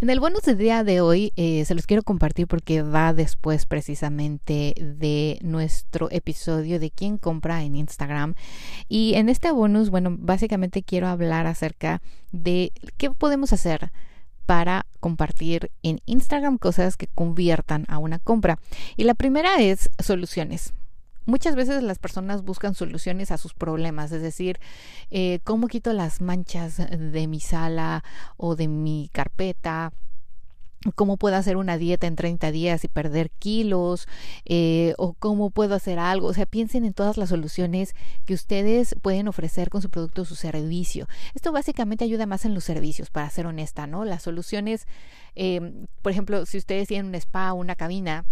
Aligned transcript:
En 0.00 0.10
el 0.10 0.20
bonus 0.20 0.42
del 0.42 0.58
día 0.58 0.84
de 0.84 1.00
hoy 1.00 1.32
eh, 1.34 1.64
se 1.64 1.74
los 1.74 1.84
quiero 1.88 2.04
compartir 2.04 2.46
porque 2.46 2.82
va 2.82 3.12
después 3.12 3.66
precisamente 3.66 4.72
de 4.78 5.40
nuestro 5.42 6.08
episodio 6.12 6.78
de 6.78 6.92
quién 6.92 7.18
compra 7.18 7.64
en 7.64 7.74
Instagram. 7.74 8.34
Y 8.88 9.14
en 9.14 9.28
este 9.28 9.50
bonus, 9.50 9.90
bueno, 9.90 10.14
básicamente 10.16 10.84
quiero 10.84 11.08
hablar 11.08 11.48
acerca 11.48 12.00
de 12.30 12.70
qué 12.96 13.10
podemos 13.10 13.52
hacer 13.52 13.90
para 14.46 14.86
compartir 15.00 15.72
en 15.82 16.00
Instagram 16.06 16.58
cosas 16.58 16.96
que 16.96 17.08
conviertan 17.08 17.84
a 17.88 17.98
una 17.98 18.20
compra. 18.20 18.60
Y 18.96 19.02
la 19.02 19.14
primera 19.14 19.60
es 19.60 19.90
soluciones. 19.98 20.74
Muchas 21.28 21.56
veces 21.56 21.82
las 21.82 21.98
personas 21.98 22.42
buscan 22.42 22.74
soluciones 22.74 23.30
a 23.32 23.36
sus 23.36 23.52
problemas, 23.52 24.10
es 24.12 24.22
decir, 24.22 24.58
eh, 25.10 25.40
cómo 25.44 25.68
quito 25.68 25.92
las 25.92 26.22
manchas 26.22 26.78
de 26.78 27.26
mi 27.26 27.38
sala 27.38 28.02
o 28.38 28.56
de 28.56 28.66
mi 28.66 29.10
carpeta, 29.12 29.92
cómo 30.94 31.18
puedo 31.18 31.36
hacer 31.36 31.58
una 31.58 31.76
dieta 31.76 32.06
en 32.06 32.16
30 32.16 32.50
días 32.50 32.82
y 32.82 32.88
perder 32.88 33.30
kilos, 33.30 34.08
eh, 34.46 34.94
o 34.96 35.12
cómo 35.12 35.50
puedo 35.50 35.74
hacer 35.74 35.98
algo. 35.98 36.28
O 36.28 36.32
sea, 36.32 36.46
piensen 36.46 36.86
en 36.86 36.94
todas 36.94 37.18
las 37.18 37.28
soluciones 37.28 37.94
que 38.24 38.32
ustedes 38.32 38.94
pueden 39.02 39.28
ofrecer 39.28 39.68
con 39.68 39.82
su 39.82 39.90
producto 39.90 40.22
o 40.22 40.24
su 40.24 40.34
servicio. 40.34 41.08
Esto 41.34 41.52
básicamente 41.52 42.04
ayuda 42.04 42.24
más 42.24 42.46
en 42.46 42.54
los 42.54 42.64
servicios, 42.64 43.10
para 43.10 43.28
ser 43.28 43.44
honesta, 43.46 43.86
¿no? 43.86 44.06
Las 44.06 44.22
soluciones, 44.22 44.86
eh, 45.34 45.60
por 46.00 46.10
ejemplo, 46.10 46.46
si 46.46 46.56
ustedes 46.56 46.88
tienen 46.88 47.08
un 47.08 47.14
spa 47.16 47.52
o 47.52 47.56
una 47.56 47.74
cabina, 47.74 48.24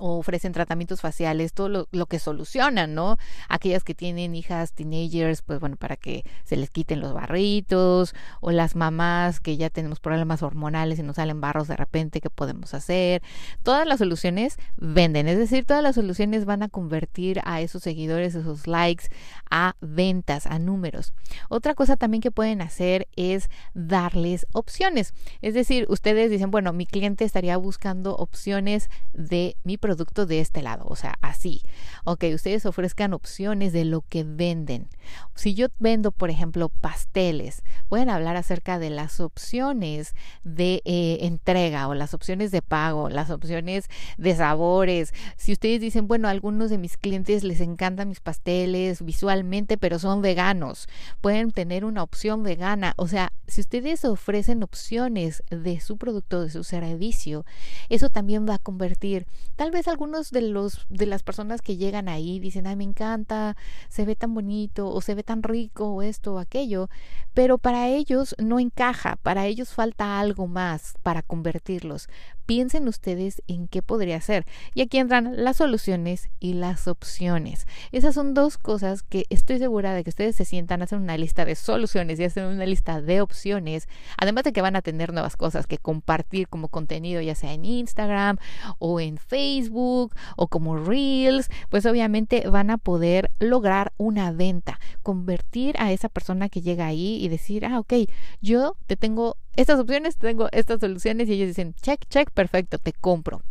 ofrecen 0.00 0.52
tratamientos 0.52 1.00
faciales, 1.00 1.52
todo 1.52 1.86
lo, 1.90 2.06
que 2.06 2.18
solucionan, 2.18 2.94
¿no? 2.94 3.18
Aquellas 3.48 3.84
que 3.84 3.94
tienen 3.94 4.34
hijas 4.34 4.72
teenagers, 4.72 5.42
pues 5.42 5.60
bueno, 5.60 5.76
para 5.76 5.96
que 5.96 6.24
se 6.44 6.56
les 6.56 6.70
quiten 6.70 7.00
los 7.00 7.12
barritos, 7.12 8.14
o 8.40 8.50
las 8.50 8.74
mamás 8.74 9.40
que 9.40 9.56
ya 9.56 9.70
tenemos 9.70 10.00
problemas 10.00 10.42
hormonales 10.42 10.98
y 10.98 11.02
nos 11.02 11.16
salen 11.16 11.40
barros 11.40 11.68
de 11.68 11.76
repente, 11.76 12.20
¿qué 12.20 12.30
podemos 12.30 12.74
hacer? 12.74 13.22
Todas 13.62 13.86
las 13.86 13.98
soluciones 13.98 14.56
venden, 14.76 15.28
es 15.28 15.38
decir, 15.38 15.66
todas 15.66 15.82
las 15.82 15.94
soluciones 15.94 16.46
van 16.46 16.62
a 16.62 16.68
convertir 16.68 17.40
a 17.44 17.60
esos 17.60 17.82
seguidores, 17.82 18.34
esos 18.34 18.66
likes, 18.66 19.04
a 19.50 19.76
ventas, 19.80 20.46
a 20.46 20.58
números. 20.58 21.12
Otra 21.48 21.74
cosa 21.74 21.96
también 21.96 22.22
que 22.22 22.30
pueden 22.30 22.62
hacer 22.62 23.06
es 23.16 23.50
darles 23.74 24.46
opciones, 24.52 25.14
es 25.42 25.54
decir, 25.54 25.86
ustedes 25.88 26.30
dicen, 26.30 26.50
bueno, 26.50 26.72
mi 26.72 26.86
cliente 26.86 27.24
estaría 27.24 27.56
buscando 27.56 28.16
opciones 28.16 28.88
de 29.12 29.56
mi 29.62 29.76
producto 29.76 29.89
producto 29.90 30.24
de 30.24 30.38
este 30.38 30.62
lado, 30.62 30.84
o 30.88 30.94
sea, 30.94 31.16
así. 31.20 31.62
Ok, 32.04 32.26
ustedes 32.32 32.64
ofrezcan 32.64 33.12
opciones 33.12 33.72
de 33.72 33.84
lo 33.84 34.02
que 34.02 34.22
venden. 34.22 34.86
Si 35.34 35.54
yo 35.54 35.66
vendo, 35.80 36.12
por 36.12 36.30
ejemplo, 36.30 36.68
pasteles, 36.68 37.64
pueden 37.88 38.08
hablar 38.08 38.36
acerca 38.36 38.78
de 38.78 38.88
las 38.90 39.18
opciones 39.18 40.14
de 40.44 40.80
eh, 40.84 41.18
entrega 41.22 41.88
o 41.88 41.94
las 41.94 42.14
opciones 42.14 42.52
de 42.52 42.62
pago, 42.62 43.08
las 43.08 43.30
opciones 43.30 43.88
de 44.16 44.36
sabores. 44.36 45.12
Si 45.36 45.50
ustedes 45.50 45.80
dicen, 45.80 46.06
bueno, 46.06 46.28
algunos 46.28 46.70
de 46.70 46.78
mis 46.78 46.96
clientes 46.96 47.42
les 47.42 47.60
encantan 47.60 48.10
mis 48.10 48.20
pasteles 48.20 49.04
visualmente, 49.04 49.76
pero 49.76 49.98
son 49.98 50.22
veganos, 50.22 50.88
pueden 51.20 51.50
tener 51.50 51.84
una 51.84 52.04
opción 52.04 52.44
vegana. 52.44 52.94
O 52.96 53.08
sea, 53.08 53.32
si 53.48 53.60
ustedes 53.60 54.04
ofrecen 54.04 54.62
opciones 54.62 55.42
de 55.50 55.80
su 55.80 55.96
producto, 55.96 56.42
de 56.42 56.50
su 56.50 56.62
servicio, 56.62 57.44
eso 57.88 58.08
también 58.08 58.48
va 58.48 58.54
a 58.54 58.58
convertir 58.58 59.26
tal 59.56 59.72
vez 59.72 59.79
algunos 59.88 60.30
de 60.30 60.42
los 60.42 60.86
de 60.88 61.06
las 61.06 61.22
personas 61.22 61.62
que 61.62 61.76
llegan 61.76 62.08
ahí 62.08 62.38
dicen, 62.40 62.66
"Ay, 62.66 62.76
me 62.76 62.84
encanta, 62.84 63.56
se 63.88 64.04
ve 64.04 64.16
tan 64.16 64.34
bonito 64.34 64.88
o 64.90 65.00
se 65.00 65.14
ve 65.14 65.22
tan 65.22 65.42
rico 65.42 65.86
o 65.88 66.02
esto 66.02 66.34
o 66.34 66.38
aquello", 66.38 66.88
pero 67.34 67.58
para 67.58 67.88
ellos 67.88 68.34
no 68.38 68.58
encaja, 68.60 69.16
para 69.22 69.46
ellos 69.46 69.70
falta 69.70 70.18
algo 70.20 70.46
más 70.46 70.94
para 71.02 71.22
convertirlos. 71.22 72.08
Piensen 72.50 72.88
ustedes 72.88 73.44
en 73.46 73.68
qué 73.68 73.80
podría 73.80 74.20
ser. 74.20 74.44
Y 74.74 74.80
aquí 74.80 74.98
entran 74.98 75.44
las 75.44 75.58
soluciones 75.58 76.30
y 76.40 76.54
las 76.54 76.88
opciones. 76.88 77.68
Esas 77.92 78.12
son 78.12 78.34
dos 78.34 78.58
cosas 78.58 79.04
que 79.04 79.24
estoy 79.30 79.60
segura 79.60 79.94
de 79.94 80.02
que 80.02 80.10
ustedes 80.10 80.34
se 80.34 80.44
sientan, 80.44 80.82
hacen 80.82 80.98
una 80.98 81.16
lista 81.16 81.44
de 81.44 81.54
soluciones 81.54 82.18
y 82.18 82.24
hacen 82.24 82.46
una 82.46 82.66
lista 82.66 83.00
de 83.00 83.20
opciones, 83.20 83.86
además 84.18 84.42
de 84.42 84.52
que 84.52 84.62
van 84.62 84.74
a 84.74 84.82
tener 84.82 85.12
nuevas 85.12 85.36
cosas 85.36 85.68
que 85.68 85.78
compartir 85.78 86.48
como 86.48 86.66
contenido, 86.66 87.20
ya 87.20 87.36
sea 87.36 87.52
en 87.52 87.64
Instagram 87.64 88.38
o 88.80 88.98
en 88.98 89.18
Facebook 89.18 90.12
o 90.34 90.48
como 90.48 90.76
Reels, 90.76 91.50
pues 91.68 91.86
obviamente 91.86 92.48
van 92.48 92.70
a 92.70 92.78
poder 92.78 93.30
lograr 93.38 93.92
una 93.96 94.32
venta, 94.32 94.79
convertir 95.02 95.76
a 95.78 95.92
esa 95.92 96.08
persona 96.08 96.48
que 96.48 96.62
llega 96.62 96.86
ahí 96.86 97.22
y 97.22 97.28
decir, 97.28 97.66
ah, 97.66 97.78
ok, 97.78 97.94
yo 98.40 98.76
te 98.86 98.96
tengo 98.96 99.36
estas 99.56 99.80
opciones, 99.80 100.16
tengo 100.16 100.48
estas 100.52 100.80
soluciones 100.80 101.28
y 101.28 101.34
ellos 101.34 101.48
dicen, 101.48 101.74
check, 101.82 102.06
check, 102.08 102.30
perfecto, 102.30 102.78
te 102.78 102.92
compro 102.92 103.42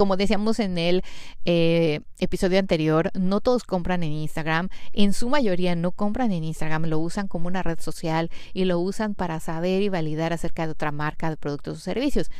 como 0.00 0.16
decíamos 0.16 0.60
en 0.60 0.78
el 0.78 1.02
eh, 1.44 2.00
episodio 2.20 2.58
anterior, 2.58 3.10
no 3.12 3.42
todos 3.42 3.64
compran 3.64 4.02
en 4.02 4.12
Instagram, 4.12 4.70
en 4.94 5.12
su 5.12 5.28
mayoría 5.28 5.74
no 5.74 5.92
compran 5.92 6.32
en 6.32 6.42
Instagram, 6.42 6.86
lo 6.86 6.98
usan 6.98 7.28
como 7.28 7.48
una 7.48 7.62
red 7.62 7.78
social 7.80 8.30
y 8.54 8.64
lo 8.64 8.78
usan 8.78 9.14
para 9.14 9.40
saber 9.40 9.82
y 9.82 9.90
validar 9.90 10.32
acerca 10.32 10.64
de 10.64 10.72
otra 10.72 10.90
marca 10.90 11.28
de 11.28 11.36
productos 11.36 11.76
o 11.76 11.80
servicios. 11.82 12.30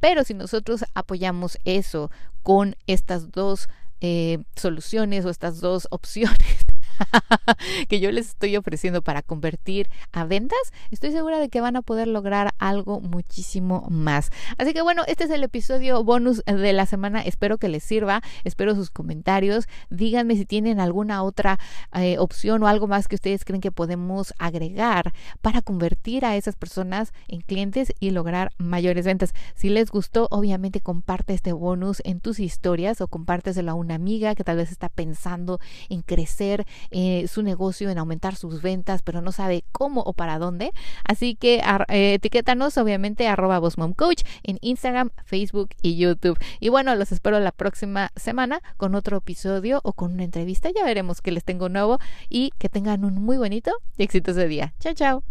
Pero 0.00 0.24
si 0.24 0.32
nosotros 0.32 0.86
apoyamos 0.94 1.58
eso 1.66 2.10
con 2.42 2.74
estas 2.86 3.30
dos 3.32 3.68
eh, 4.00 4.38
soluciones 4.56 5.26
o 5.26 5.28
estas 5.28 5.60
dos 5.60 5.88
opciones 5.90 6.59
que 7.88 8.00
yo 8.00 8.10
les 8.10 8.28
estoy 8.28 8.56
ofreciendo 8.56 9.02
para 9.02 9.22
convertir 9.22 9.88
a 10.12 10.24
ventas, 10.24 10.58
estoy 10.90 11.12
segura 11.12 11.38
de 11.38 11.48
que 11.48 11.60
van 11.60 11.76
a 11.76 11.82
poder 11.82 12.08
lograr 12.08 12.54
algo 12.58 13.00
muchísimo 13.00 13.86
más. 13.90 14.30
Así 14.58 14.72
que 14.72 14.82
bueno, 14.82 15.02
este 15.06 15.24
es 15.24 15.30
el 15.30 15.42
episodio 15.42 16.02
bonus 16.04 16.42
de 16.46 16.72
la 16.72 16.86
semana. 16.86 17.22
Espero 17.22 17.58
que 17.58 17.68
les 17.68 17.82
sirva. 17.82 18.22
Espero 18.44 18.74
sus 18.74 18.90
comentarios. 18.90 19.66
Díganme 19.90 20.36
si 20.36 20.44
tienen 20.44 20.80
alguna 20.80 21.22
otra 21.22 21.58
eh, 21.94 22.18
opción 22.18 22.62
o 22.62 22.68
algo 22.68 22.86
más 22.86 23.08
que 23.08 23.16
ustedes 23.16 23.44
creen 23.44 23.60
que 23.60 23.72
podemos 23.72 24.34
agregar 24.38 25.12
para 25.40 25.62
convertir 25.62 26.24
a 26.24 26.36
esas 26.36 26.56
personas 26.56 27.12
en 27.28 27.40
clientes 27.40 27.92
y 28.00 28.10
lograr 28.10 28.52
mayores 28.58 29.04
ventas. 29.04 29.32
Si 29.54 29.68
les 29.68 29.90
gustó, 29.90 30.28
obviamente 30.30 30.80
comparte 30.80 31.34
este 31.34 31.52
bonus 31.52 32.02
en 32.04 32.20
tus 32.20 32.40
historias 32.40 33.00
o 33.00 33.08
compárteselo 33.08 33.72
a 33.72 33.74
una 33.74 33.94
amiga 33.94 34.34
que 34.34 34.44
tal 34.44 34.56
vez 34.56 34.70
está 34.70 34.88
pensando 34.88 35.60
en 35.88 36.02
crecer 36.02 36.66
eh, 36.90 37.26
su 37.28 37.42
negocio, 37.42 37.90
en 37.90 37.98
aumentar 37.98 38.36
sus 38.36 38.62
ventas, 38.62 39.02
pero 39.02 39.20
no 39.20 39.32
sabe 39.32 39.64
cómo 39.72 40.02
o 40.02 40.12
para 40.12 40.38
dónde. 40.38 40.72
Así 41.04 41.34
que 41.34 41.62
eh, 41.88 42.14
etiquétanos 42.14 42.76
obviamente 42.78 43.28
arroba 43.28 43.60
Coach 43.96 44.22
en 44.42 44.58
Instagram, 44.60 45.10
Facebook 45.24 45.70
y 45.82 45.96
YouTube. 45.96 46.38
Y 46.58 46.68
bueno, 46.68 46.94
los 46.94 47.12
espero 47.12 47.40
la 47.40 47.52
próxima 47.52 48.10
semana 48.16 48.60
con 48.76 48.94
otro 48.94 49.18
episodio 49.18 49.80
o 49.84 49.92
con 49.92 50.12
una 50.12 50.24
entrevista. 50.24 50.70
Ya 50.74 50.84
veremos 50.84 51.20
que 51.20 51.32
les 51.32 51.44
tengo 51.44 51.68
nuevo 51.68 51.98
y 52.28 52.52
que 52.58 52.68
tengan 52.68 53.04
un 53.04 53.14
muy 53.14 53.36
bonito 53.36 53.72
y 53.96 54.02
exitoso 54.02 54.40
día. 54.40 54.74
Chao, 54.80 54.94
chao. 54.94 55.22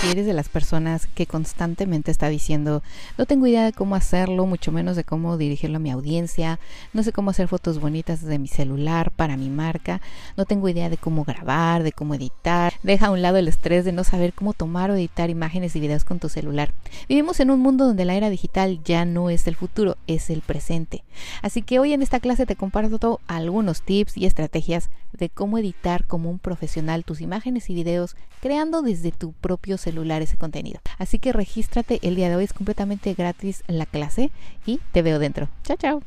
Si 0.00 0.08
eres 0.08 0.24
de 0.24 0.32
las 0.32 0.48
personas 0.48 1.08
que 1.08 1.26
constantemente 1.26 2.10
está 2.10 2.30
diciendo, 2.30 2.82
no 3.18 3.26
tengo 3.26 3.46
idea 3.46 3.66
de 3.66 3.74
cómo 3.74 3.94
hacerlo, 3.94 4.46
mucho 4.46 4.72
menos 4.72 4.96
de 4.96 5.04
cómo 5.04 5.36
dirigirlo 5.36 5.76
a 5.76 5.80
mi 5.80 5.90
audiencia, 5.90 6.58
no 6.94 7.02
sé 7.02 7.12
cómo 7.12 7.30
hacer 7.30 7.48
fotos 7.48 7.78
bonitas 7.78 8.22
desde 8.22 8.38
mi 8.38 8.48
celular 8.48 9.10
para 9.10 9.36
mi 9.36 9.50
marca, 9.50 10.00
no 10.38 10.46
tengo 10.46 10.70
idea 10.70 10.88
de 10.88 10.96
cómo 10.96 11.24
grabar, 11.24 11.82
de 11.82 11.92
cómo 11.92 12.14
editar, 12.14 12.72
deja 12.82 13.08
a 13.08 13.10
un 13.10 13.20
lado 13.20 13.36
el 13.36 13.46
estrés 13.46 13.84
de 13.84 13.92
no 13.92 14.02
saber 14.02 14.32
cómo 14.32 14.54
tomar 14.54 14.90
o 14.90 14.94
editar 14.94 15.28
imágenes 15.28 15.76
y 15.76 15.80
videos 15.80 16.04
con 16.04 16.18
tu 16.18 16.30
celular. 16.30 16.72
Vivimos 17.06 17.38
en 17.38 17.50
un 17.50 17.60
mundo 17.60 17.84
donde 17.84 18.06
la 18.06 18.14
era 18.14 18.30
digital 18.30 18.80
ya 18.82 19.04
no 19.04 19.28
es 19.28 19.46
el 19.46 19.54
futuro, 19.54 19.98
es 20.06 20.30
el 20.30 20.40
presente. 20.40 21.04
Así 21.42 21.60
que 21.60 21.78
hoy 21.78 21.92
en 21.92 22.00
esta 22.00 22.20
clase 22.20 22.46
te 22.46 22.56
comparto 22.56 23.20
algunos 23.26 23.82
tips 23.82 24.16
y 24.16 24.24
estrategias 24.24 24.88
de 25.12 25.28
cómo 25.28 25.58
editar 25.58 26.06
como 26.06 26.30
un 26.30 26.38
profesional 26.38 27.04
tus 27.04 27.20
imágenes 27.20 27.70
y 27.70 27.74
videos 27.74 28.16
creando 28.40 28.82
desde 28.82 29.12
tu 29.12 29.32
propio 29.32 29.78
celular 29.78 30.22
ese 30.22 30.36
contenido. 30.36 30.80
Así 30.98 31.18
que 31.18 31.32
regístrate 31.32 31.98
el 32.02 32.16
día 32.16 32.28
de 32.28 32.36
hoy, 32.36 32.44
es 32.44 32.52
completamente 32.52 33.14
gratis 33.14 33.62
la 33.66 33.86
clase 33.86 34.30
y 34.66 34.80
te 34.92 35.02
veo 35.02 35.18
dentro. 35.18 35.48
Chao, 35.64 35.76
chao. 35.76 36.02